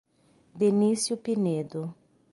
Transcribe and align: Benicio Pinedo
Benicio 0.57 1.13
Pinedo 1.15 1.93